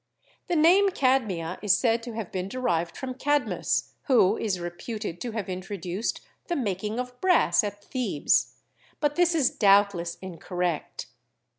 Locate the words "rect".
10.57-11.05